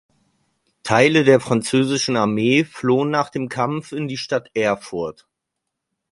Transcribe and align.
Teile 0.81 1.23
der 1.23 1.39
französischen 1.39 2.15
Armee 2.17 2.63
flohen 2.63 3.11
nach 3.11 3.29
dem 3.29 3.49
Kampf 3.49 3.91
in 3.91 4.07
die 4.07 4.17
Stadt 4.17 4.49
Erfurt. 4.55 5.27